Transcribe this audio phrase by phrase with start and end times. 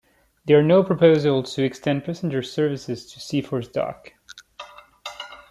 [0.45, 4.13] There are no proposals to extend passenger services to Seaforth Dock.